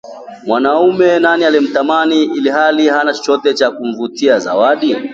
[0.45, 4.39] Mwanamume nani angemtamani ilhali hana chochote cha kumvutia?
[4.39, 4.95] Zawadi